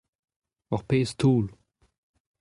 Ur 0.73 0.81
pezh 0.87 1.13
toull. 1.19 1.47